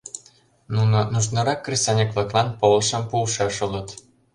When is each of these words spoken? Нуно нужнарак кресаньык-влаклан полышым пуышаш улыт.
Нуно 0.75 0.99
нужнарак 1.13 1.59
кресаньык-влаклан 1.65 2.47
полышым 2.59 3.03
пуышаш 3.09 3.55
улыт. 3.65 3.87